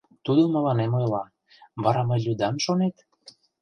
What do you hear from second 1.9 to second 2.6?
мый лӱдам,